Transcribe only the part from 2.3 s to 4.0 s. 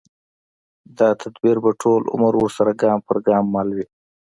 ورسره ګام پر ګام مل وي